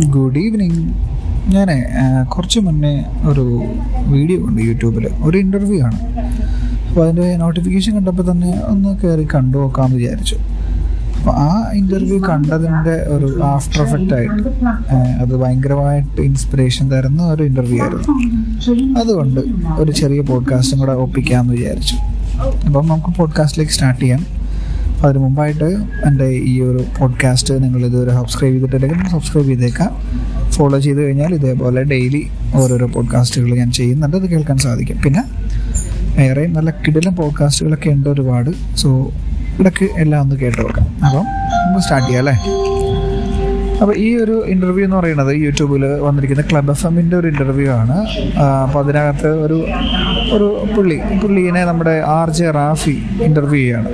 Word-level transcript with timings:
Good 0.00 0.38
evening 0.38 0.94
ഞാൻ 1.52 1.68
കുറച്ച് 2.24 2.60
മുന്നേ 2.60 3.04
ഒരു 3.26 3.62
വീഡിയോ 4.06 4.38
ഉണ്ട് 4.46 4.62
യൂട്യൂബിൽ 4.62 5.08
ഒരു 5.22 5.38
ഇന്റർവ്യൂ 5.38 5.82
ആണ്. 5.82 5.98
അപ്പോൾ 6.88 7.02
അതിന്റെ 7.02 7.36
നോട്ടിഫിക്കേഷൻ 7.36 7.94
കണ്ടപ്പോൾ 7.94 8.30
തന്നെ 8.30 8.60
ഒന്ന് 8.66 8.98
കയറി 8.98 9.26
കണ്ടു 9.34 9.58
നോക്കാമെന്ന് 9.58 9.96
വിചാരിച്ചു. 9.96 10.34
അപ്പോൾ 11.18 11.30
ആ 11.30 11.70
ഇന്റർവ്യൂ 11.72 12.20
കണ്ടതിന്റെ 12.20 12.90
ഒരു 12.90 13.40
ആഫ്റ്റർ 13.42 13.82
എഫക്റ്റ് 13.82 14.14
ആയിട്ട് 14.14 14.48
അത് 15.22 15.36
ഭയങ്കരമായിട്ട് 15.36 16.20
ഇൻസ്പിറേഷൻ 16.20 16.92
തരുന്ന 16.92 17.22
ഒരു 17.22 17.42
ഇന്റർവ്യൂ 17.42 17.82
ആയിരുന്നു. 17.82 18.98
അതുകൊണ്ട് 19.00 19.40
ഒരു 19.76 19.92
ചെറിയ 19.92 20.20
പോഡ്കാസ്റ്റും 20.20 20.78
കൂടെ 20.78 20.92
ഒപ്പിക്കാമെന്ന് 20.92 21.52
വിചാരിച്ചു. 21.52 21.96
അപ്പം 22.66 22.88
നമുക്ക് 22.88 23.18
പോഡ്കാസ്റ്റിലേക്ക് 23.18 23.72
സ്റ്റാർട്ട് 23.72 24.00
ചെയ്യാം. 24.00 24.41
അതിന് 25.02 25.18
മുമ്പായിട്ട് 25.18 25.64
എന്റെ 26.06 26.24
ഈ 26.24 26.60
ഒരു 26.60 26.84
പോഡ്കാസ്റ്റ് 27.00 27.64
നിങ്ങൾ 27.64 27.86
ഇതുവരെ 27.86 28.10
സബ്സ്ക്രൈബ് 28.10 28.54
ചെയ്തിട്ടില്ലെങ്കിൽ 28.54 29.10
സബ്സ്ക്രൈബ് 29.10 29.46
ചെയ്തേക്കാം 29.46 29.90
ഫോളോ 30.50 30.78
ചെയ്ത് 30.78 31.02
കഴിഞ്ഞാൽ 31.02 31.34
ഇതേപോലെ 31.34 31.82
ഡെയിലി 31.82 32.28
ഓരോരോ 32.54 32.86
പോഡ്കാസ്റ്റുകൾ 32.86 33.54
ഞാൻ 33.54 33.72
ചെയ്യുന്നുണ്ട്. 33.72 34.16
അത് 34.16 34.26
കേൾക്കാൻ 34.26 34.58
സാധിക്കും. 34.58 35.02
പിന്നെ 35.02 35.24
വേറെ 36.16 36.46
നല്ല 36.46 36.70
കിടിലം 36.70 37.16
പോഡ്കാസ്റ്റുകളൊക്കെ 37.16 37.90
ഉണ്ട് 37.90 38.08
ഒരുപാട്. 38.08 38.76
സോ 38.76 39.10
ഇടയ്ക്ക് 39.60 39.88
എല്ലാം 39.98 40.22
ഒന്ന് 40.22 40.36
കേട്ടു 40.36 40.62
നോക്കാം. 40.62 40.86
അപ്പം 41.06 41.24
നമുക്ക് 41.24 41.82
സ്റ്റാർട്ട് 41.82 42.08
ചെയ്യാം 42.08 42.28
അല്ലേ? 42.28 42.42
അപ്പോൾ 43.82 43.94
ഈ 44.06 44.08
ഒരു 44.24 44.34
ഇന്റർവ്യൂ 44.54 44.82
എന്ന് 44.86 44.96
പറയുന്നത് 44.98 45.30
യൂട്യൂബിൽ 45.44 45.84
വന്നിരിക്കുന്ന 46.06 46.42
ക്ലബ് 46.50 46.70
എഫ് 46.74 46.84
എമ്മിന്റെ 46.88 47.16
ഒരു 47.20 47.28
ഇന്റർവ്യൂ 47.32 47.70
ആണ്. 47.80 47.96
അപ്പോൾ 48.64 48.80
അതിനകത്ത് 48.82 49.30
ഒരു 49.44 49.58
ഒരു 50.34 50.48
പുള്ളി 50.74 50.98
പുള്ളിനെ 51.22 51.62
നമ്മുടെ 51.70 51.94
ആർ 52.18 52.28
ജെ 52.38 52.50
റാഫി 52.58 52.94
ഇന്റർവ്യൂ 53.28 53.62
ചെയ്യാണ്. 53.62 53.88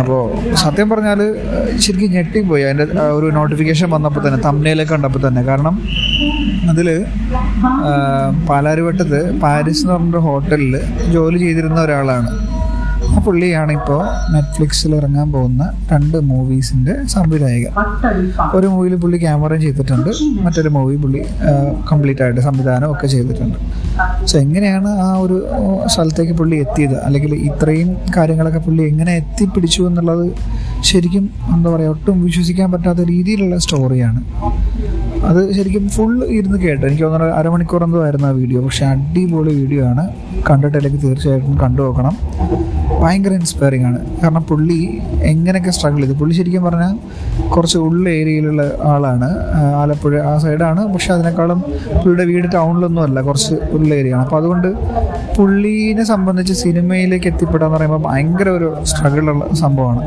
അപ്പോൾ 0.00 0.22
സത്യം 0.62 0.88
പറഞ്ഞാൽ 0.92 1.20
ശരിക്കും 1.84 2.12
ഞെട്ടിപ്പോയി. 2.16 2.62
അതിന്റെ 2.68 2.86
ഒരു 3.16 3.26
നോട്ടിഫിക്കേഷൻ 3.38 3.90
വന്നപ്പോൾ 3.96 4.22
തന്നെ 4.26 4.40
തമ്മനയിലേക്ക് 4.46 4.92
കണ്ടപ്പോൾ 4.92 5.22
തന്നെ. 5.26 5.42
കാരണം 5.50 5.76
അതിൽ 6.72 6.88
പാലാരിവട്ടത്ത് 8.50 9.20
പാരീസ് 9.44 9.82
എന്ന് 9.82 9.94
പറഞ്ഞൊരു 9.94 10.22
ഹോട്ടലിൽ 10.28 10.74
ജോലി 11.16 11.38
ചെയ്തിരുന്ന 11.44 11.80
ഒരാളാണ്. 11.88 12.30
ആ 13.14 13.20
പുള്ളിയാണ് 13.26 13.72
ഇപ്പോൾ 13.78 14.00
നെറ്റ്ഫ്ലിക്സിൽ 14.32 14.92
ഇറങ്ങാൻ 14.98 15.28
പോകുന്ന 15.32 15.62
രണ്ട് 15.92 16.16
മൂവീസിന്റെ 16.30 16.94
സംവിധായകൻ. 17.14 17.72
ഒരു 18.56 18.66
മൂവിയിൽ 18.66 18.94
പുള്ളി 19.02 19.18
ക്യാമറ 19.24 19.54
ചെയ്തിട്ടുണ്ട് 19.64 20.10
മറ്റൊരു 20.44 20.70
മൂവി 20.76 20.96
പുള്ളി 21.02 21.20
കംപ്ലീറ്റ് 21.90 22.22
ആയിട്ട് 22.26 22.42
സംവിധാനം 22.48 22.88
ഒക്കെ 22.94 23.06
ചെയ്തിട്ടുണ്ട്. 23.14 23.58
സോ 24.30 24.34
എങ്ങനെയാണ് 24.44 24.90
ആ 25.06 25.10
ഒരു 25.24 25.36
സ്ഥലത്തേക്ക് 25.86 26.36
പുള്ളി 26.40 26.56
എത്തിയത്? 26.64 26.96
അല്ലെങ്കിൽ 27.06 27.34
ഇത്രയും 27.48 27.90
കാര്യങ്ങളൊക്കെ 28.16 28.62
പുള്ളി 28.68 28.82
എങ്ങനെ 28.92 29.14
എത്തിപ്പിടിച്ചു 29.22 29.82
എന്നുള്ളത് 29.88 30.26
ശരിക്കും 30.90 31.24
എന്താ 31.54 31.68
പറയുക 31.70 31.94
ഒട്ടും 31.96 32.18
വിശ്വസിക്കാൻ 32.24 32.68
പറ്റാത്ത 32.72 33.02
രീതിയിലുള്ള 33.14 33.56
സ്റ്റോറിയാണ് 33.58 34.22
അത് 35.28 35.52
ശരിക്കും 35.56 35.88
ഫുൾ 35.88 36.24
ഇരുന്ന് 36.36 36.58
കേട്ടു. 36.58 36.86
എനിക്ക് 36.86 37.04
തോന്നുന്നു 37.04 37.34
അരമണിക്കൂർ 37.34 37.82
എന്തോ 37.84 38.04
ആയിരുന്നു 38.04 38.26
ആ 38.26 38.30
വീഡിയോ 38.30 38.60
പക്ഷെ 38.62 38.84
അടിപൊളി 38.86 39.52
വീഡിയോ 39.60 39.86
ആണ്. 39.86 40.04
കണ്ടിട്ടില്ലെങ്കിൽ 40.50 41.00
തീർച്ചയായിട്ടും 41.00 41.58
കണ്ടു 41.62 41.82
നോക്കണം. 41.82 42.14
ഭയങ്കര 43.02 43.32
ഇൻസ്പയറിംഗ് 43.32 43.86
ആണ്. 43.86 43.98
കാരണം 44.22 44.42
പുള്ളി 44.42 45.00
എങ്ങനെയൊക്കെ 45.22 45.70
സ്ട്രഗിൾ 45.70 46.00
ചെയ്തു. 46.00 46.12
പുള്ളി 46.12 46.34
ശരിക്കും 46.34 46.64
പറഞ്ഞാൽ 46.64 46.98
കുറച്ച് 47.54 47.78
ഉള്ള 47.78 48.08
ഏരിയയിലുള്ള 48.10 48.62
ആളാണ്. 48.84 49.28
ആലപ്പുഴ 49.82 50.20
ആ 50.20 50.38
സൈഡാണ് 50.38 50.92
പക്ഷെ 50.92 51.12
അതിനേക്കാളും 51.12 51.60
പുള്ളിയുടെ 52.00 52.24
വീട് 52.24 52.48
ടൗണിലൊന്നും 52.54 53.02
അല്ല. 53.02 53.20
കുറച്ച് 53.20 53.54
ഉള്ള 53.72 53.94
ഏരിയ 53.94 54.14
ആണ്. 54.14 54.24
അപ്പോൾ 54.24 54.36
അതുകൊണ്ട് 54.36 54.68
പുള്ളീനെ 55.36 56.04
സംബന്ധിച്ച് 56.04 56.52
സിനിമയിലേക്ക് 56.52 57.26
എത്തിപ്പെടാന്ന് 57.26 57.76
പറയുമ്പോൾ 57.76 58.02
ഭയങ്കര 58.08 58.48
ഒരു 58.48 58.76
സ്ട്രഗിളുള്ള 58.84 59.54
സംഭവമാണ്. 59.54 60.02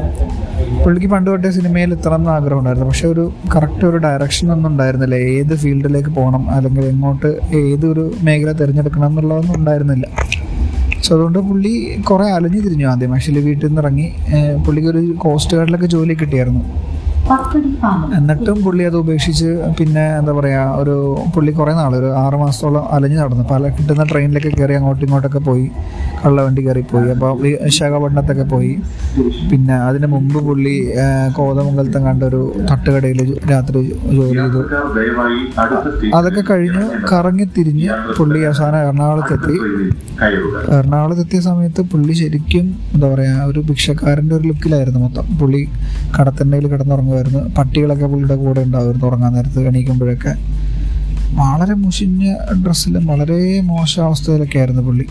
പുള്ളിക്ക് 0.84 1.08
പണ്ട് 1.08 1.32
തൊട്ടേ 1.32 1.50
സിനിമയിൽ 1.50 1.94
എത്തണം 1.94 2.16
എന്ന് 2.16 2.30
ആഗ്രഹം 2.30 2.60
ഉണ്ടായിരുന്നു. 2.60 2.88
പക്ഷെ 2.88 3.08
ഒരു 3.08 3.32
കറക്റ്റ് 3.56 3.86
ഒരു 3.86 3.98
ഡയറക്ഷൻ 3.98 4.52
ഒന്നും 4.52 4.70
ഉണ്ടായിരുന്നില്ല. 4.70 5.03
ഏത് 5.12 5.56
ഫീൽഡിലേക്ക് 5.56 6.10
പോകണം 6.10 6.50
അല്ലെങ്കിൽ 6.50 6.86
എങ്ങോട്ട് 6.86 7.40
ഏതൊരു 7.56 8.14
മേഖല 8.22 8.52
തിരഞ്ഞെടുക്കണം 8.52 9.08
എന്നുള്ളതൊന്നും 9.08 9.56
ഉണ്ടായിരുന്നില്ല. 9.58 10.08
സോ 11.04 11.16
അതുകൊണ്ട് 11.16 11.40
പുള്ളി 11.40 12.02
കുറേ 12.02 12.26
അലഞ്ഞു 12.26 12.60
തിരിഞ്ഞു 12.60 12.86
ആദ്യം. 12.86 13.14
ആക്ച്വലി 13.14 13.40
വീട്ടിൽ 13.40 13.68
നിന്ന് 13.68 13.82
ഇറങ്ങി 13.82 14.12
പുള്ളിക്ക് 14.66 14.90
ഒരു 14.90 15.14
കോസ്റ്റ് 15.18 15.58
ഗാർഡിലൊക്കെ 15.58 15.86
ജോലി 15.86 16.14
കിട്ടിയായിരുന്നു. 16.14 16.93
എന്നിട്ടും 18.18 18.58
പുള്ളി 18.64 18.84
അത് 18.90 18.96
ഉപേക്ഷിച്ച് 19.02 19.50
പിന്നെ 19.80 20.04
എന്താ 20.20 20.32
പറയുക 20.38 20.80
ഒരു 20.82 20.96
പുള്ളി 21.36 21.52
കുറേ 21.60 21.74
നാൾ 21.80 21.92
ഒരു 22.00 22.10
ആറ് 22.22 22.38
മാസത്തോളം 22.42 22.84
അലഞ്ഞു 22.96 23.18
നടന്നു. 23.22 23.46
പല 23.52 23.64
കിട്ടുന്ന 23.76 24.04
ട്രെയിനിലൊക്കെ 24.12 24.52
കയറി 24.58 24.74
അങ്ങോട്ടും 24.80 25.06
ഇങ്ങോട്ടൊക്കെ 25.08 25.42
പോയി. 25.50 25.68
കള്ളവണ്ടി 26.24 26.62
കയറി 26.66 26.84
പോയി 26.92 27.08
അപ്പോൾ 27.16 27.32
വിശാഖപട്ടണത്തൊക്കെ 27.44 28.46
പോയി. 28.54 28.74
പിന്നെ 29.52 29.76
അതിന് 29.88 30.08
മുമ്പ് 30.16 30.40
പുള്ളി 30.48 30.76
കോതമംഗലത്തും 31.38 32.04
കണ്ട 32.10 32.24
ഒരു 32.32 32.42
തട്ടുകടയിൽ 32.72 33.22
രാത്രി 33.52 33.82
ജോലി 34.18 34.38
ചെയ്തു. 34.42 34.62
അതൊക്കെ 36.20 36.44
കഴിഞ്ഞ് 36.52 36.86
കറങ്ങി 37.12 37.48
തിരിഞ്ഞ് 37.58 37.90
പുള്ളി 38.20 38.42
അവസാനം 38.50 38.80
എറണാകുളത്തെത്തി. 38.88 39.58
എറണാകുളത്തെത്തിയ 40.78 41.40
സമയത്ത് 41.50 41.82
പുള്ളി 41.94 42.14
ശരിക്കും 42.22 42.66
എന്താ 42.96 43.08
പറയുക 43.14 43.50
ഒരു 43.52 43.60
ഭിക്ഷക്കാരന്റെ 43.70 44.36
ഒരു 44.40 44.46
ലുക്കിലായിരുന്നു 44.52 45.02
മൊത്തം. 45.06 45.26
പുള്ളി 45.42 45.64
കടത്തണ്ണയിൽ 46.18 46.68
കിടന്നുറങ്ങുമായിരുന്നു 47.14 47.56
പട്ടികളൊക്കെ 47.58 48.06
പുള്ളിയുടെ 48.06 48.36
കൂടെ 48.44 48.62
ഉണ്ടാവുമായിരുന്നു 48.68 49.08
ഉറങ്ങാൻ 49.08 49.32
നേരത്ത് 49.34 49.60
എണീക്കുമ്പോഴൊക്കെ. 49.70 50.34
വളരെ 51.40 51.74
മുഷിഞ്ഞ 51.74 52.24
ഡ്രസ്സിലും 52.64 53.04
വളരെ 53.12 53.38
മോശം 53.72 54.02
അവസ്ഥയിലൊക്കെ 54.06 54.58
ആയിരുന്നു 54.60 54.82
പുള്ളി. 54.82 55.06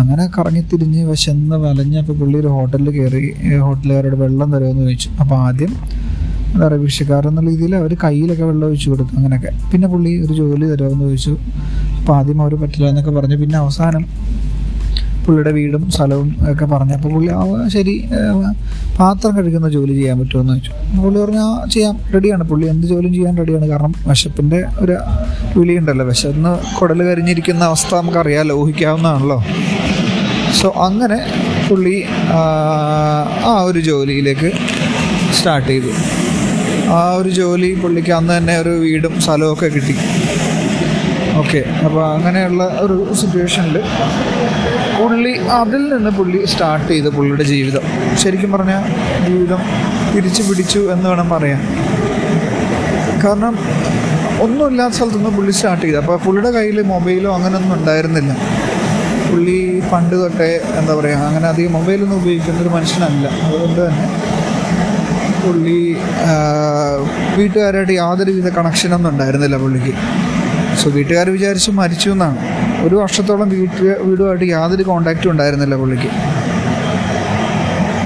അങ്ങനെ 0.00 0.24
കറങ്ങിത്തിരിഞ്ഞ് 0.38 1.00
വിശന്ന് 1.10 1.56
വലഞ്ഞപ്പോൾ 1.56 2.16
പുള്ളി 2.20 2.36
ഒരു 2.38 2.50
ഹോട്ടലിൽ 2.56 2.90
കയറി 2.96 3.22
ഹോട്ടലുകാരോട് 3.66 4.16
വെള്ളം 4.16 4.48
തരുമെന്ന് 4.54 4.82
ചോദിച്ചു. 4.82 5.08
അപ്പോൾ 5.20 5.36
ആദ്യം 5.46 5.72
എന്താ 6.52 6.66
പറയുക 6.66 6.82
ഭിക്ഷക്കാരെന്ന 6.82 7.40
രീതിയിൽ 7.48 7.74
അവർ 7.80 7.92
കയ്യിലൊക്കെ 8.04 8.44
വെള്ളം 8.44 8.66
ഒഴിച്ചു 8.68 8.88
കൊടുത്തു 8.90 9.12
അങ്ങനെയൊക്കെ. 9.16 9.50
പിന്നെ 9.72 9.88
പുള്ളി 9.88 10.12
ഒരു 10.24 10.32
ജോലി 10.32 10.66
തരുമെന്ന് 10.72 11.04
ചോദിച്ചു. 11.04 11.34
അപ്പോൾ 11.98 12.14
ആദ്യം 12.18 12.42
അവർ 12.42 12.54
പറ്റില്ല 12.62 12.86
എന്നൊക്കെ 12.88 13.10
പറഞ്ഞു. 13.10 13.36
പിന്നെ 13.36 13.58
അവസാനം 13.58 14.04
പുള്ളിയുടെ 15.24 15.50
വീടും 15.50 15.82
സ്ഥലവും 15.90 16.28
ഒക്കെ 16.50 16.66
പറഞ്ഞു. 16.66 16.94
അപ്പോൾ 16.94 17.10
പുള്ളി 17.14 17.30
ആ 17.32 17.42
ശരി 17.68 17.94
പാത്രം 18.98 19.32
കഴുകുന്ന 19.36 19.68
ജോലി 19.68 19.94
ചെയ്യാൻ 19.94 20.16
പറ്റുമെന്ന് 20.20 20.54
ചോദിച്ചു. 20.56 20.72
പുള്ളി 21.02 21.18
പറഞ്ഞു 21.20 21.42
ആ 21.46 21.66
ചെയ്യാം 21.66 21.96
റെഡിയാണ് 22.14 22.44
പുള്ളി 22.44 22.66
എന്ത് 22.66 22.86
ജോലിയും 22.86 23.14
ചെയ്യാൻ 23.14 23.36
റെഡിയാണ് 23.36 23.68
കാരണം 23.68 23.94
വിശപ്പിന്റെ 24.08 24.60
ഒരു 24.80 24.96
വിളി 25.56 25.74
ഉണ്ടല്ലോ 25.78 26.06
വിശന്ന് 26.10 26.52
കുടൽ 26.78 27.02
കരിഞ്ഞിരിക്കുന്ന 27.02 27.64
അവസ്ഥ 27.64 27.94
നമുക്കറിയാമല്ലോ 27.94 28.56
ഊഹിക്കാവുന്നതാണല്ലോ 28.62 29.38
സോ 30.60 30.68
അങ്ങനെ 30.80 31.18
പുള്ളി 31.68 31.96
ആ, 32.32 32.40
ഒരു 33.68 33.80
ജോലിയിലേക്ക് 33.80 34.48
സ്റ്റാർട്ട് 35.36 35.68
ചെയ്തു. 35.68 35.90
ആ 36.92 37.02
ഒരു 37.14 37.30
ജോലി 37.36 37.68
പുള്ളിക്ക് 37.82 38.12
അന്ന് 38.12 38.32
തന്നെ 38.36 38.54
ഒരു 38.58 38.72
വീടും 38.82 39.14
സ്ഥലവും 39.20 39.52
ഒക്കെ 39.52 39.68
കിട്ടി. 39.68 39.94
ഓക്കെ 41.40 41.60
അപ്പോൾ 41.84 42.02
അങ്ങനെയുള്ള 42.06 42.62
ഒരു 42.80 42.96
സിറ്റുവേഷനിൽ 43.14 43.76
പുള്ളി 45.00 45.32
അതിൽ 45.60 45.82
നിന്ന് 45.92 46.10
പുള്ളി 46.16 46.38
സ്റ്റാർട്ട് 46.52 46.88
ചെയ്ത് 46.92 47.08
പുള്ളിയുടെ 47.16 47.44
ജീവിതം. 47.50 47.84
ശരിക്കും 48.22 48.50
പറഞ്ഞാൽ 48.54 48.82
ജീവിതം 49.26 49.60
തിരിച്ചു 50.14 50.42
പിടിച്ചു 50.48 50.80
എന്ന് 50.94 51.06
വേണം 51.10 51.28
പറയാൻ. 51.34 51.60
കാരണം 53.24 53.54
ഒന്നുമില്ലാത്ത 54.44 54.94
സ്ഥലത്തുനിന്ന് 54.96 55.32
പുള്ളി 55.36 55.52
സ്റ്റാർട്ട് 55.58 55.82
ചെയ്തു. 55.84 55.98
അപ്പോൾ 56.02 56.16
പുള്ളിയുടെ 56.24 56.50
കയ്യിൽ 56.56 56.78
മൊബൈലോ 56.92 57.30
അങ്ങനെയൊന്നും 57.36 57.74
ഉണ്ടായിരുന്നില്ല. 57.78 58.32
പുള്ളി 59.30 59.58
പണ്ട് 59.92 60.14
തൊട്ടേ 60.22 60.50
എന്താ 60.78 60.92
പറയുക 61.00 61.26
അങ്ങനെ 61.30 61.46
അധികം 61.52 61.72
മൊബൈലൊന്നും 61.78 62.16
ഉപയോഗിക്കുന്ന 62.22 62.60
ഒരു 62.64 62.72
മനുഷ്യനല്ല. 62.76 63.26
അതുകൊണ്ട് 63.46 63.80
തന്നെ 63.86 64.06
പുള്ളി 65.42 65.78
വീട്ടുകാരായിട്ട് 67.38 67.94
യാതൊരുവിധ 68.02 68.48
കണക്ഷനൊന്നും 68.56 69.10
ഉണ്ടായിരുന്നില്ല 69.12 69.56
പുള്ളിക്ക്. 69.64 69.94
സോ 70.80 70.90
വീട്ടുകാർ 70.96 71.26
വിചാരിച്ച് 71.36 71.70
മരിച്ചു 71.80 72.10
എന്നാണ്. 72.16 72.38
ഒരു 72.86 72.94
വർഷത്തോളം 73.02 73.48
വീട്ടിൽ 73.56 73.86
വീടുമായിട്ട് 74.08 74.46
യാതൊരു 74.56 74.84
കോണ്ടാക്റ്റും 74.90 75.30
ഉണ്ടായിരുന്നില്ല 75.32 75.74
പുള്ളിക്ക്. 75.82 76.10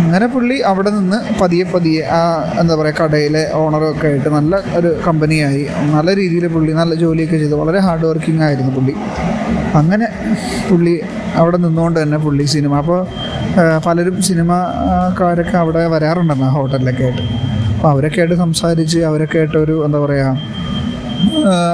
അങ്ങനെ 0.04 0.26
പുള്ളി 0.34 0.56
അവിടെ 0.70 0.90
നിന്ന് 0.96 1.18
പതിയെ 1.40 1.64
പതിയെ 1.74 2.02
ആ 2.16 2.20
എന്താ 2.60 2.74
പറയുക 2.80 2.98
കടയിലെ 3.00 3.42
ഓണറൊക്കെ 3.60 4.06
ആയിട്ട് 4.08 4.30
നല്ല 4.36 4.54
ഒരു 4.78 4.90
കമ്പനിയായി 5.06 5.62
നല്ല 5.94 6.10
രീതിയിൽ 6.20 6.44
പുള്ളി 6.54 6.72
നല്ല 6.80 6.94
ജോലിയൊക്കെ 7.02 7.36
ചെയ്തു. 7.42 7.56
വളരെ 7.62 7.80
ഹാർഡ് 7.86 8.06
വർക്കിംഗ് 8.10 8.44
ആയിരുന്നു 8.48 8.72
പുള്ളി. 8.76 8.94
അങ്ങനെ 9.80 10.08
പുള്ളി 10.70 10.94
അവിടെ 11.42 11.58
നിന്നുകൊണ്ട് 11.64 11.98
തന്നെ 12.02 12.18
പുള്ളി 12.26 12.44
സിനിമ 12.54 12.74
അപ്പോൾ 12.82 13.00
പലരും 13.86 14.16
സിനിമക്കാരൊക്കെ 14.28 15.56
അവിടെ 15.62 15.82
വരാറുണ്ടെന്ന് 15.94 16.46
ആ 16.50 16.52
ഹോട്ടലിലൊക്കെ 16.56 17.04
ആയിട്ട്. 17.08 17.24
അപ്പോൾ 17.76 17.88
അവരൊക്കെ 17.94 18.20
ആയിട്ട് 18.22 18.38
സംസാരിച്ച് 18.44 19.00
അവരൊക്കെ 19.10 19.38
ആയിട്ട് 19.40 19.58
ഒരു 19.64 19.76
എന്താ 19.86 20.00
പറയുക 20.04 20.30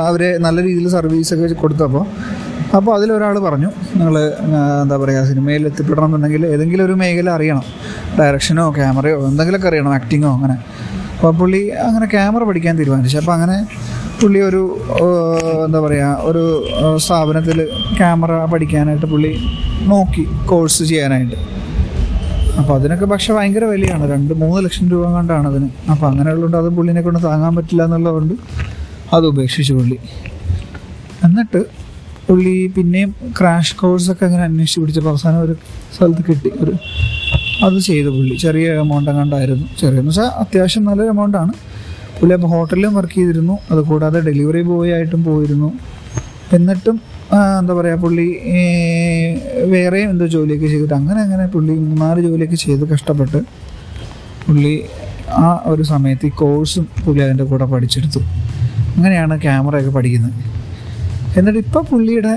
അവരെ 0.08 0.30
നല്ല 0.46 0.58
രീതിയിൽ 0.66 0.88
സർവീസൊക്കെ 0.98 1.56
കൊടുത്തപ്പോൾ 1.62 2.04
അപ്പോൾ 2.76 2.92
അതിലൊരാൾ 2.96 3.36
പറഞ്ഞു 3.46 3.70
നിങ്ങൾ 4.00 4.14
എന്താ 4.82 4.96
പറയുക 5.02 5.22
സിനിമയിൽ 5.30 5.62
എത്തിപ്പെടണം 5.70 6.06
എന്നുണ്ടെങ്കിൽ 6.08 6.42
ഏതെങ്കിലും 6.54 6.84
ഒരു 6.88 6.94
മേഖല 7.02 7.30
അറിയണം. 7.36 7.64
ഡയറക്ഷനോ 8.18 8.64
ക്യാമറയോ 8.78 9.16
എന്തെങ്കിലുമൊക്കെ 9.30 9.68
അറിയണം 9.70 9.92
ആക്ടിങ്ങോ 9.98 10.30
അങ്ങനെ. 10.36 10.56
അപ്പോൾ 11.16 11.32
പുള്ളി 11.40 11.62
അങ്ങനെ 11.86 12.06
ക്യാമറ 12.14 12.42
പഠിക്കാൻ 12.50 12.74
തീരുമാനിച്ചു. 12.80 13.18
അപ്പോൾ 13.22 13.34
അങ്ങനെ 13.36 13.56
പുള്ളി 14.20 14.40
ഒരു 14.50 14.62
എന്താ 15.66 15.78
പറയുക 15.86 16.28
ഒരു 16.30 16.42
സ്ഥാപനത്തിൽ 17.04 17.58
ക്യാമറ 17.98 18.32
പഠിക്കാനായിട്ട് 18.52 19.08
പുള്ളി 19.12 19.32
നോക്കി 19.92 20.24
കോഴ്സ് 20.50 20.82
ചെയ്യാനായിട്ട്. 20.90 21.38
അപ്പോൾ 22.60 22.74
അതിനൊക്കെ 22.78 23.06
പക്ഷെ 23.12 23.30
ഭയങ്കര 23.36 23.64
വിലയാണ്. 23.72 24.04
രണ്ട് 24.14 24.32
മൂന്ന് 24.42 24.60
ലക്ഷം 24.64 24.86
രൂപ 24.92 25.04
കൊണ്ടാണ് 25.16 25.46
അതിന്. 25.52 25.68
അപ്പോൾ 25.92 26.06
അങ്ങനെയുള്ളതുകൊണ്ട് 26.10 26.58
അത് 26.62 26.70
പുള്ളിനെ 26.78 27.02
കൊണ്ട് 27.06 27.20
താങ്ങാൻ 27.28 27.52
പറ്റില്ല 27.58 27.82
എന്നുള്ളതുകൊണ്ട് 27.88 28.34
അത് 29.16 29.24
ഉപേക്ഷിച്ചു 29.32 29.72
പുള്ളി. 29.78 29.98
എന്നിട്ട് 31.28 31.60
പുള്ളി 32.28 32.54
പിന്നെയും 32.76 33.10
ക്രാഷ് 33.38 33.76
കോഴ്സൊക്കെ 33.80 34.24
അങ്ങനെ 34.24 34.42
അന്വേഷിച്ച് 34.42 34.80
പിടിച്ചപ്പോൾ 34.80 35.10
അവസാനം 35.10 35.40
ഒരു 35.46 35.54
സ്ഥലത്ത് 35.94 36.22
കിട്ടി. 36.28 36.50
ഒരു 36.62 36.72
അത് 37.66 37.78
ചെയ്തു 37.88 38.10
പുള്ളി. 38.16 38.34
ചെറിയ 38.36 38.66
എമൗണ്ട് 38.82 39.10
എങ്ങാണ്ടായിരുന്നു 39.10 39.66
ചെറിയെന്ന്. 39.80 40.10
വെച്ചാൽ 40.10 40.30
അത്യാവശ്യം 40.42 40.84
നല്ലൊരു 40.84 41.10
എമൗണ്ടാണ് 41.10 41.52
പുള്ളി 42.18 42.34
അപ്പോൾ 42.36 42.50
ഹോട്ടലിലും 42.54 42.94
വർക്ക് 42.94 43.16
ചെയ്തിരുന്നു. 43.18 43.58
അതുകൂടാതെ 43.70 44.20
ഡെലിവറി 44.28 44.62
ബോയ് 44.62 44.92
ആയിട്ടും 44.96 45.20
പോയിരുന്നു. 45.24 45.70
എന്നിട്ടും 46.56 46.96
എന്താ 47.58 47.74
പറയുക 47.74 47.98
പുള്ളി 48.04 48.26
വേറെയും 49.72 50.08
എന്തോ 50.10 50.26
ജോലിയൊക്കെ 50.26 50.66
ചെയ്തിട്ട് 50.66 50.94
അങ്ങനെ 50.94 51.20
അങ്ങനെ 51.26 51.44
പുള്ളി 51.46 51.74
മൂന്നാൽ 51.88 52.20
ജോലിയൊക്കെ 52.20 52.58
ചെയ്ത് 52.64 52.84
കഷ്ടപ്പെട്ട് 52.92 53.40
പുള്ളി 54.46 54.74
ആ 55.42 55.48
ഒരു 55.72 55.82
സമയത്ത് 55.82 56.26
ഈ 56.26 56.32
കോഴ്സും 56.40 56.86
പുള്ളി 57.04 57.20
അതിന്റെ 57.26 57.44
കൂടെ 57.44 57.64
പഠിച്ചെടുത്തു. 57.64 58.20
അങ്ങനെയാണ് 58.96 59.34
ക്യാമറയൊക്കെ 59.40 59.90
പഠിക്കുന്നത്. 59.90 60.34
എന്നിട്ട് 61.38 61.60
ഇപ്പോൾ 61.64 61.82
പുള്ളിയുടെ 61.90 62.32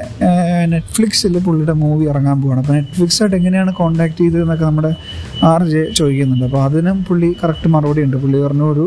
നെറ്റ്ഫ്ലിക്സിൽ 0.72 1.38
പുള്ളിയുടെ 1.46 1.76
മൂവി 1.84 2.04
ഇറങ്ങാൻ 2.12 2.38
പോവാണ്. 2.42 2.60
അപ്പോൾ 2.64 2.76
നെറ്റ്ഫ്ലിക്സായിട്ട് 2.78 3.36
എങ്ങനെയാണ് 3.40 3.72
കോൺടാക്ട് 3.80 4.18
ചെയ്തതെന്നൊക്കെ 4.20 4.66
നമ്മുടെ 4.66 4.92
ആർ 5.52 5.64
ജെ 5.72 5.82
ചോദിക്കുന്നുണ്ട്. 6.00 6.46
അപ്പോൾ 6.50 6.62
അതിനും 6.68 6.98
പുള്ളി 7.08 7.30
കറക്റ്റ് 7.44 7.70
മറുപടി 7.76 8.04
ഉണ്ട്. 8.08 8.18
പുള്ളി 8.24 8.38
പറഞ്ഞു 8.46 8.68
ഒരു 8.74 8.86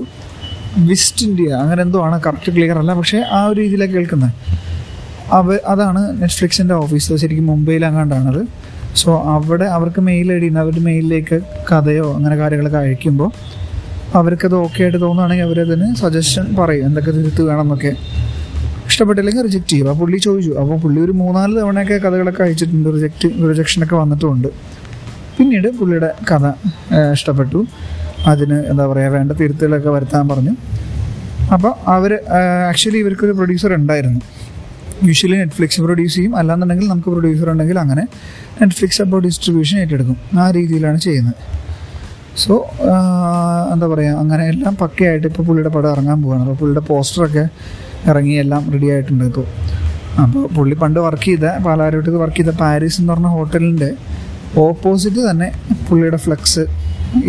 വിസ്റ്റ് 0.89 1.25
ഇന്ത്യ 1.29 1.49
അങ്ങനെ 1.63 1.81
എന്തോ 1.87 1.99
ആണ് 2.07 2.17
കറക്റ്റ് 2.27 2.51
ക്ലിയർ 2.57 2.79
അല്ല. 2.83 2.95
പക്ഷേ 3.01 3.19
ആ 3.37 3.41
ഒരു 3.51 3.59
രീതിയിലാണ് 3.63 3.93
കേൾക്കുന്നത് 3.97 4.33
അവ 5.39 5.59
അതാണ് 5.73 6.01
നെറ്റ്ഫ്ലിക്സിന്റെ 6.23 6.75
ഓഫീസ് 6.83 7.17
ശരിക്കും 7.23 7.47
മുംബൈയിൽ 7.53 7.85
അങ്ങാണ്ടാണത് 7.91 8.43
സോ 9.01 9.11
അവിടെ 9.37 9.67
അവർക്ക് 9.77 10.01
മെയിൽ 10.09 10.29
ഉണ്ട്. 10.35 10.59
അവരുടെ 10.63 10.83
മെയിലിലേക്ക് 10.89 11.39
കഥയോ 11.71 12.07
അങ്ങനെ 12.17 12.37
കാര്യങ്ങളൊക്കെ 12.43 12.79
അയക്കുമ്പോൾ 12.85 13.31
അവർക്കത് 14.19 14.55
ഓക്കെ 14.65 14.81
ആയിട്ട് 14.83 14.99
തോന്നുകയാണെങ്കിൽ 15.07 15.47
അവരതിന് 15.47 15.87
സജഷൻ 16.03 16.47
പറയും. 16.61 16.85
എന്തൊക്കെ 16.89 17.11
തിരുത്ത് 17.11 17.43
വേണമെന്നൊക്കെ 17.49 17.93
ഇഷ്ടപ്പെട്ടില്ലെങ്കിൽ 18.97 19.43
റിജക്റ്റ് 19.47 19.73
ചെയ്യും. 19.73 19.89
അപ്പോൾ 19.91 20.03
പുള്ളി 20.03 20.19
ചോദിച്ചു. 20.27 20.53
അപ്പോൾ 20.61 20.77
പുള്ളി 20.85 21.01
ഒരു 21.07 21.15
മൂന്നാൽ 21.21 21.51
തവണയൊക്കെ 21.61 21.97
കഥകളൊക്കെ 22.05 22.43
അയച്ചിട്ടുണ്ട്. 22.47 22.89
റിജക്റ്റ് 22.97 23.29
റിജക്ഷനൊക്കെ 23.51 23.97
വന്നിട്ടുമുണ്ട് 24.03 24.49
പിന്നീട് 25.37 25.69
പുള്ളിയുടെ 25.79 26.11
കഥ 26.29 26.47
ഇഷ്ടപ്പെട്ടു. 27.17 27.61
അതിന് 28.33 28.59
എന്താ 28.71 28.85
പറയുക 28.91 29.11
വേണ്ട 29.17 29.33
തിരുത്തലൊക്കെ 29.41 29.91
വരുത്താൻ 29.97 30.25
പറഞ്ഞു. 30.33 30.55
അപ്പോൾ 31.55 31.73
അവർ 31.95 32.13
ആക്ച്വലി 32.71 32.99
ഇവർക്കൊരു 33.05 33.35
പ്രൊഡ്യൂസർ 33.39 33.73
ഉണ്ടായിരുന്നു. 33.81 34.21
യൂഷ്വലി 35.09 35.37
നെറ്റ്ഫ്ലിക്സ് 35.41 35.81
പ്രൊഡ്യൂസ് 35.87 36.17
ചെയ്യും. 36.17 36.33
അല്ലാന്നുണ്ടെങ്കിൽ 36.41 36.87
നമുക്ക് 36.93 37.11
പ്രൊഡ്യൂസർ 37.15 37.49
ഉണ്ടെങ്കിൽ 37.53 37.79
അങ്ങനെ 37.85 38.05
നെറ്റ്ഫ്ലിക്സ് 38.61 39.01
അപ്പോൾ 39.05 39.21
ഡിസ്ട്രിബ്യൂഷൻ 39.27 39.77
ഏറ്റെടുക്കും. 39.83 40.19
ആ 40.43 40.47
രീതിയിലാണ് 40.59 41.01
ചെയ്യുന്നത്. 41.07 41.41
സോ 42.45 42.55
എന്താ 43.75 43.87
പറയുക 43.93 44.23
അങ്ങനെ 44.23 44.45
എല്ലാം 44.53 44.75
പക്കയായിട്ട് 44.83 45.27
ഇപ്പോൾ 45.31 45.45
പുള്ളിയുടെ 45.49 45.73
പടം 45.77 45.91
ഇറങ്ങാൻ 45.95 46.19
പോവുകയാണ് 46.23 46.45
അപ്പോൾ 46.47 46.59
പുള്ളിയുടെ 46.63 46.85
പോസ്റ്ററൊക്കെ 46.89 47.45
ഇറങ്ങി 48.11 48.35
എല്ലാം 48.43 48.63
റെഡി 48.75 48.89
ആയിട്ടുണ്ട്. 48.95 49.25
ഇപ്പോൾ 49.31 49.47
അപ്പോൾ 50.25 50.43
പുള്ളി 50.57 50.75
പണ്ട് 50.83 50.99
വർക്ക് 51.07 51.29
ചെയ്ത 51.31 51.47
പാലാരോട്ടത്ത് 51.65 52.19
വർക്ക് 52.25 52.41
ചെയ്ത 52.41 52.53
പാരീസ് 52.61 52.99
എന്ന് 53.01 53.13
പറഞ്ഞ 53.13 53.31
ഹോട്ടലിന്റെ 53.37 53.91
ഓപ്പോസിറ്റ് 54.67 55.23
തന്നെ 55.31 55.49
പുള്ളിയുടെ 55.89 56.21
ഫ്ലെക്സ് 56.25 56.63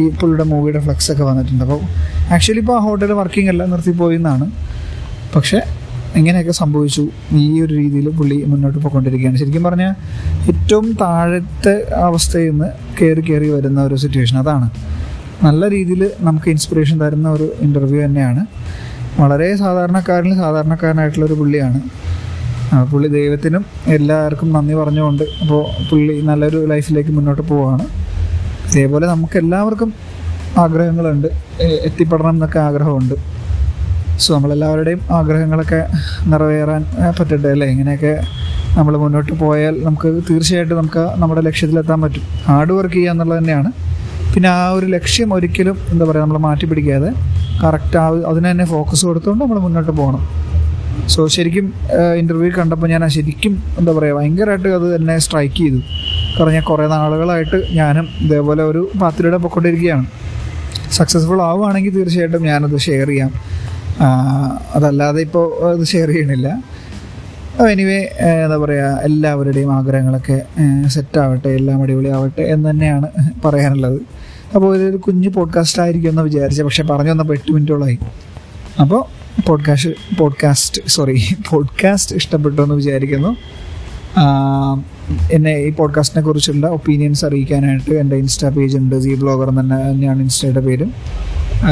ഈ 0.02 0.04
പുള്ളിയുടെ 0.20 0.46
മൂവിയുടെ 0.52 0.82
ഫ്ലെക്സ് 0.86 1.10
ഒക്കെ 1.14 1.24
വന്നിട്ടുണ്ട്. 1.30 1.64
അപ്പോൾ 1.66 1.82
ആക്ച്വലി 2.36 2.62
ഇപ്പോൾ 2.64 2.78
ആ 2.78 2.84
ഹോട്ടൽ 2.86 3.12
വർക്കിംഗ് 3.22 3.50
എല്ലാം 3.54 3.68
നിർത്തിപ്പോയി 3.74 4.18
എന്നാണ് 4.22 4.46
പക്ഷേ 5.36 5.60
ഇങ്ങനെയൊക്കെ 6.20 6.54
സംഭവിച്ചു. 6.62 7.04
ഈ 7.44 7.46
ഒരു 7.64 7.74
രീതിയിൽ 7.82 8.08
പുള്ളി 8.20 8.38
മുന്നോട്ട് 8.52 8.78
പോയിക്കൊണ്ടിരിക്കുകയാണ്. 8.84 9.38
ശരിക്കും 9.42 9.64
പറഞ്ഞാൽ 9.68 9.94
ഏറ്റവും 10.52 10.86
താഴത്തെ 11.02 11.76
അവസ്ഥയിൽ 12.08 12.52
നിന്ന് 12.52 12.70
കയറി 13.00 13.24
കയറി 13.30 13.50
വരുന്ന 13.56 13.80
ഒരു 13.88 13.96
സിറ്റുവേഷൻ 14.04 14.38
അതാണ്. 14.44 14.68
നല്ല 15.48 15.62
രീതിയിൽ 15.76 16.04
നമുക്ക് 16.28 16.50
ഇൻസ്പിറേഷൻ 16.56 16.98
തരുന്ന 17.04 17.28
ഒരു 17.38 17.48
ഇന്റർവ്യൂ 17.66 18.00
തന്നെയാണ്. 18.06 18.44
വളരെ 19.22 19.48
സാധാരണക്കാരിൽ 19.62 20.32
സാധാരണക്കാരനായിട്ടുള്ള 20.42 21.26
ഒരു 21.30 21.36
പുള്ളിയാണ് 21.40 21.80
പുള്ളി 22.92 23.08
ദൈവത്തിനും 23.16 23.64
എല്ലാവർക്കും 23.96 24.50
നന്ദി 24.56 24.76
പറഞ്ഞുകൊണ്ട് 24.80 25.24
അപ്പോൾ 25.44 25.62
പുള്ളി 25.90 26.16
നല്ലൊരു 26.30 26.60
ലൈഫിലേക്ക് 26.72 27.12
മുന്നോട്ട് 27.18 27.44
പോവുകയാണ് 27.52 27.86
ഇതേപോലെ 28.70 29.06
നമുക്ക് 29.14 29.38
എല്ലാവർക്കും 29.44 29.90
ആഗ്രഹങ്ങളുണ്ട് 30.64 31.28
എത്തിപ്പെടണം 31.88 32.34
എന്നൊക്കെ 32.36 32.60
ആഗ്രഹമുണ്ട്. 32.68 33.16
സോ 34.24 34.30
നമ്മളെല്ലാവരുടെയും 34.36 35.02
ആഗ്രഹങ്ങളൊക്കെ 35.18 35.82
നിറവേറാൻ 36.32 36.84
പറ്റട്ടെ 37.18 37.50
അല്ലേ? 37.54 37.68
ഇങ്ങനെയൊക്കെ 37.74 38.14
നമ്മൾ 38.78 38.94
മുന്നോട്ട് 39.04 39.34
പോയാൽ 39.44 39.76
നമുക്ക് 39.88 40.10
തീർച്ചയായിട്ടും 40.30 40.78
നമുക്ക് 40.82 41.04
നമ്മുടെ 41.22 41.42
ലക്ഷ്യത്തിലെത്താൻ 41.48 42.00
പറ്റും. 42.06 42.24
ഹാർഡ് 42.48 42.74
വർക്ക് 42.78 42.96
ചെയ്യുക 42.98 43.14
എന്നുള്ളത് 43.16 43.40
തന്നെയാണ്. 43.40 43.70
പിന്നെ 44.34 44.50
ആ 44.58 44.64
ഒരു 44.78 44.88
ലക്ഷ്യം 44.96 45.30
ഒരിക്കലും 45.38 45.78
എന്താ 45.92 46.04
പറയുക 46.10 46.24
നമ്മൾ 46.26 46.40
മാറ്റി 46.48 46.66
പിടിക്കാതെ 46.72 47.12
കറക്റ്റ് 47.64 47.98
ആ 48.04 48.08
അതിന് 48.32 48.48
തന്നെ 48.52 48.66
ഫോക്കസ് 48.74 49.04
കൊടുത്തുകൊണ്ട് 49.10 49.42
നമ്മൾ 49.44 49.60
മുന്നോട്ട് 49.66 49.94
പോകണം. 50.00 50.24
സോ 51.14 51.22
ശരിക്കും 51.36 51.66
ഇന്റർവ്യൂ 52.22 52.52
കണ്ടപ്പോൾ 52.60 52.88
ഞാൻ 52.94 53.04
ശരിക്കും 53.16 53.54
എന്താ 53.80 53.92
പറയുക 53.98 54.16
ഭയങ്കരമായിട്ട് 54.20 54.70
അത് 54.78 54.88
എന്നെ 54.98 55.16
സ്ട്രൈക്ക് 55.26 55.58
ചെയ്തു. 55.60 55.80
കാരണം 56.36 56.54
ഞാൻ 56.58 56.66
കുറേ 56.72 56.86
നാളുകളായിട്ട് 56.96 57.60
ഞാനും 57.80 58.08
ഇതേപോലെ 58.26 58.64
ഒരു 58.72 58.82
പാത്തിലൂടെ 59.02 59.38
പൊക്കൊണ്ടിരിക്കുകയാണ് 59.46 60.08
സക്സസ്ഫുൾ 60.98 61.40
ആവുകയാണെങ്കിൽ 61.50 61.94
തീർച്ചയായിട്ടും 61.98 62.44
ഞാനത് 62.52 62.78
ഷെയർ 62.88 63.08
ചെയ്യാം. 63.12 63.32
അതല്ലാതെ 64.78 65.22
ഇപ്പോൾ 65.28 65.46
അത് 65.72 65.84
ഷെയർ 65.94 66.10
ചെയ്യണില്ല. 66.16 66.50
എനിവേ 67.74 68.00
എന്താ 68.46 68.58
പറയുക 68.64 68.90
എല്ലാവരുടെയും 69.08 69.70
ആഗ്രഹങ്ങളൊക്കെ 69.78 70.38
സെറ്റാവട്ടെ 70.96 71.50
എല്ലാം 71.60 71.80
അടിപൊളിയാവട്ടെ 71.84 72.44
എന്ന് 72.54 72.66
തന്നെയാണ് 72.70 73.08
പറയാനുള്ളത്. 73.46 74.00
അപ്പോൾ 74.56 74.78
ഒരു 74.78 74.98
കുഞ്ഞു 74.98 75.30
പോഡ്കാസ്റ്റ് 75.30 75.82
ആയിരിക്കും 75.82 76.10
എന്ന് 76.10 76.22
വിചാരിച്ചത് 76.22 76.66
പക്ഷെ 76.66 76.84
പറഞ്ഞു 76.84 77.12
വന്നപ്പോൾ 77.12 77.34
എട്ട് 77.34 77.52
മിനിറ്റോളായി. 77.52 77.98
അപ്പോൾ 78.82 79.04
പോഡ്കാസ്റ്റ് 79.48 80.18
പോഡ്കാസ്റ്റ് 80.18 80.82
സോറി 80.88 81.24
പോഡ്കാസ്റ്റ് 81.50 82.16
ഇഷ്ടപ്പെട്ടു 82.16 82.62
എന്ന് 82.62 82.76
വിചാരിക്കുന്നു. 82.76 83.36
എന്നെ 85.32 85.58
ഈ 85.58 85.70
പോഡ്കാസ്റ്റിനെ 85.72 86.26
കുറിച്ചുള്ള 86.26 86.68
ഒപ്പീനിയൻസ് 86.68 87.26
അറിയിക്കാനായിട്ട് 87.26 87.94
എന്റെ 87.94 88.16
ഇൻസ്റ്റാ 88.16 88.50
പേജ് 88.50 88.78
ഉണ്ട് 88.78 89.00
സി 89.00 89.16
ബ്ലോഗർ 89.16 89.50
എന്ന് 89.50 89.62
തന്നെ 89.62 89.92
തന്നെയാണ് 89.92 90.22
ഇൻസ്റ്റയുടെ 90.22 90.60
പേരും. 90.60 90.94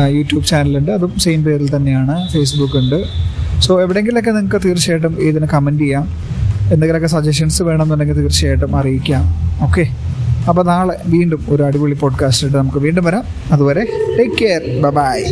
യൂട്യൂബ് 0.07 0.45
ചാനലുണ്ട് 0.45 0.91
അതും 0.91 1.13
സെയിം 1.19 1.43
പേരിൽ 1.43 1.75
തന്നെയാണ് 1.75 2.29
ഫേസ്ബുക്ക് 2.29 2.77
ഉണ്ട്. 2.77 3.03
സോ 3.59 3.81
എവിടെയെങ്കിലൊക്കെ 3.81 4.31
നിങ്ങൾക്ക് 4.31 4.65
തീർച്ചയായിട്ടും 4.65 5.21
ഇതിന് 5.21 5.45
കമന്റ് 5.45 5.83
ചെയ്യാം. 5.83 6.07
എന്തെങ്കിലുമൊക്കെ 6.61 7.07
സജഷൻസ് 7.07 7.63
വേണമെന്നുണ്ടെങ്കിൽ 7.63 8.13
തീർച്ചയായിട്ടും 8.13 8.75
അറിയിക്കാം. 8.75 9.23
ഓക്കെ 9.63 9.95
അപ്പോൾ 10.49 10.63
നാളെ 10.63 11.01
വീണ്ടും 11.05 11.45
ഒരു 11.49 11.63
അടിപൊളി 11.63 11.93
പോഡ്കാസ്റ്റ് 11.93 12.45
ആയിട്ട് 12.45 12.57
നമുക്ക് 12.57 12.77
വീണ്ടും 12.77 13.03
വരാം. 13.03 13.23
അതുവരെ 13.51 13.85
ടേക്ക് 14.19 14.35
കെയർ 14.41 14.81
ബൈ 14.89 15.23